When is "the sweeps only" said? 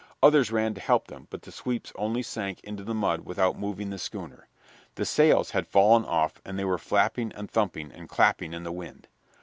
1.43-2.23